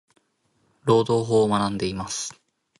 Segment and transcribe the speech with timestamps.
[0.83, 2.33] 労働法を学んでいます。。